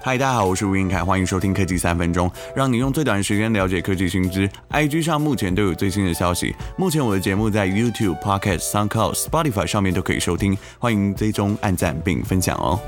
[0.00, 4.48] 嗨，大家好，我是吴晏恺，欢迎收听科技三分钟，让你用最短的时间了解科技新知。
[4.70, 6.54] IG 上目前都有最新的消息。
[6.76, 12.78] 目前我的节目在 YouTube、Podcast、SoundCloud、Spotify 上面都可以收听，欢迎追踪、按赞并分享哦。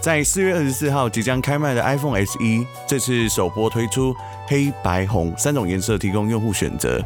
[0.00, 2.38] 在四月二十四号即将开卖的 iPhone SE，
[2.86, 4.14] 这次首波推出
[4.46, 7.04] 黑白红三种颜色，提供用户选择。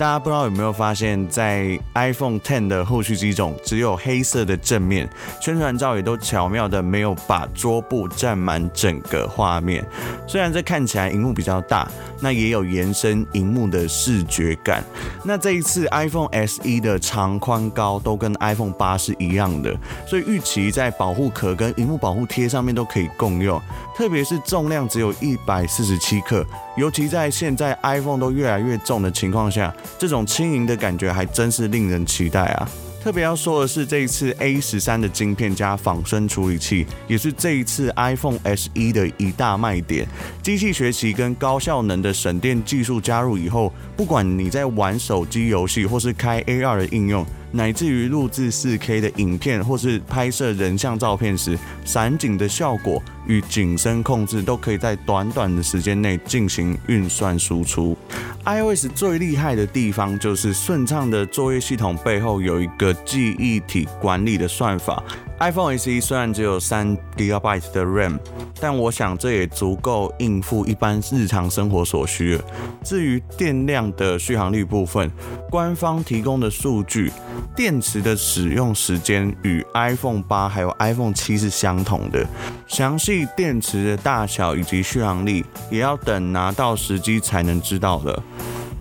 [0.00, 5.06] 大家不知道有没有发现，在 iPhone X 的后续机种只有黑色的正面，
[5.42, 9.84] 宣传照也都巧妙的没有把桌布占满整个画面。
[10.26, 11.86] 虽然这看起来荧幕比较大，
[12.18, 14.82] 那也有延伸荧幕的视觉感。
[15.22, 23.60] 那这一次 iPhone SE 的长宽高都跟 iPhone 八是一样的，所以预期在保护壳跟荧幕保护贴上面都可以共用。
[23.94, 26.42] 特别是重量只有一百四十七克，
[26.78, 29.70] 尤其在现在 iPhone 都越来越重的情况下。
[29.98, 32.68] 这种轻盈的感觉还真是令人期待啊！
[33.02, 40.06] 特别要说的是，这一次 A 十三的晶片加仿生处理器，也是这一次 iPhone SE 的一大卖点。
[40.42, 47.24] 机器学习跟高效能的省电技术加入以后，不管你在玩手机游戏，或是开 AR 的应用。
[47.52, 57.96] 乃至于录制 4K 的影片，或是拍摄人像照片时，闪景的效果与景深控制都可以在短短的时间内进行运算输出。
[58.44, 65.02] iOS 最厉害的地方就是顺畅的作业系统背后有一个记忆体管理的算法。
[65.38, 68.18] iPhone SE 虽然只有三 GB 的 RAM，
[68.60, 72.44] 但我想这也足够应付一般日常生活所需了。
[72.84, 75.10] 至于电量的续航力部分，
[75.48, 77.10] 官方提供的数据，
[77.56, 82.26] 电池的使用时间与 iPhone 八还有 iPhone 七是相同的。
[82.66, 88.22] 详细电池的大小以及续航力，也要等拿到时机才能知道了。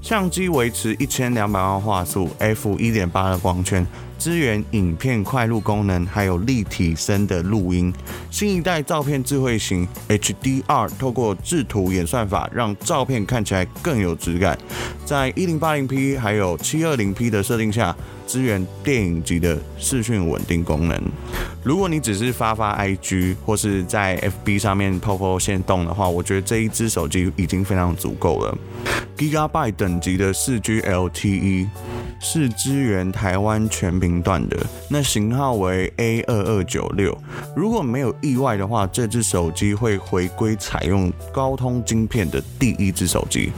[0.01, 3.85] 相机维持一千两百万画素，f 一点八的光圈。
[4.19, 7.91] 支援影片快录功能，还有立体声的录音。
[8.29, 14.57] 新一代照片智慧型 HDR 透过制图演算法，让照片看起来更有质感。
[15.05, 17.95] 在一零八零 P 还有七二零 P 的设定下，
[18.27, 21.01] 支援电影级的视讯稳定功能。
[21.63, 28.57] 如果你只是发发 IG 或是在 FB 上面 PO 限动的话，我觉得这一支手机已经非常足够了。
[29.17, 31.67] Gigabyte 等级的四 G LTE。
[32.19, 34.57] 是支援台湾全频段的，
[34.89, 37.17] 那型号为 A 二二九六。
[37.55, 43.51] 如果没有意外的话，这只手机会回归采用高通晶片的第一只手机。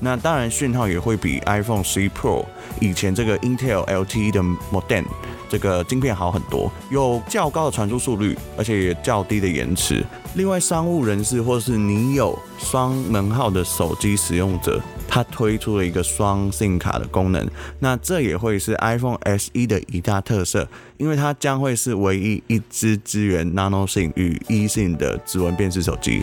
[0.00, 2.44] 那当然，讯号也会比 iPhone 11 Pro
[2.80, 4.40] 以前这个 Intel LTE 的
[4.72, 5.04] modem
[5.48, 10.04] 这个晶片好很多，有较高的传输速率，而且也较低的延迟。
[10.34, 14.80] 另外，商务人士或是你有双门号的手机使用者。
[15.08, 17.48] 它推出了一个双 SIM 卡的功能，
[17.78, 20.68] 那这也会是 iPhone SE 的一大特色，
[20.98, 26.22] 因为它将会是唯一一支支援 Nano SIM 与 eSIM 的指纹辨识手机。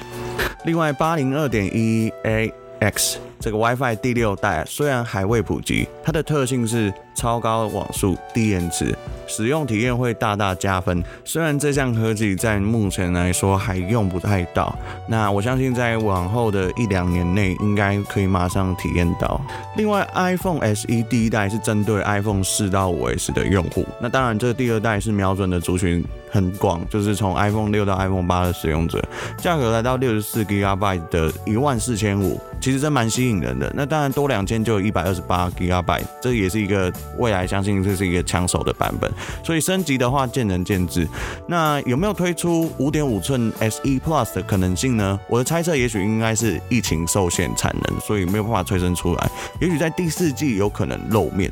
[0.65, 3.17] 另外，八零二点一 A X。
[3.39, 8.95] 这个 WiFi 第六代虽然还未普及，它的特性是超高网速、低延迟，
[9.27, 11.03] 使用体验会大大加分。
[11.25, 14.73] 虽然这项科技在目前来说还用不太到，
[15.09, 19.41] 那我相信在往后的一两年内应该可以马上体验到。
[19.75, 26.01] 另外，iPhone SE 第一代是针对 iPhone 四到五 S 的用户，那当然这第二代是瞄准的族群
[26.31, 29.03] 很广，就是从 iPhone 六到 iPhone 八的使用者，
[29.37, 33.71] 价格来到六十四 GB 的一万四千五，其其实真蛮吸引人的。
[33.75, 39.11] 那当然多两千就有一百二十八 GB，这也是一个未来相信这是一个抢手的版本。
[39.43, 41.07] 所以升级的话见仁见智。
[41.47, 45.19] 那有没有推出五点五寸 SE Plus 的可能性呢？
[45.29, 49.31] 我的猜测也许应该是疫情受限产能，所以没有办法催生出来。
[49.61, 51.51] 也许在第四季有可能露面。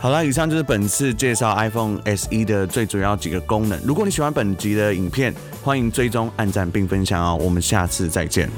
[0.00, 3.76] 好了，以上就是本次介绍 iPhone SE 的最主要几个功能。
[3.84, 7.36] 如果你喜欢本集的影片，欢迎追踪、按赞并分享哦。
[7.40, 8.48] 我们下次再见。